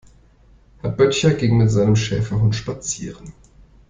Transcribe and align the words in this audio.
Herr 0.79 0.89
Böttcher 0.89 1.35
ging 1.35 1.59
mit 1.59 1.69
seinem 1.69 1.95
Schäferhund 1.95 2.55
spazieren. 2.55 3.33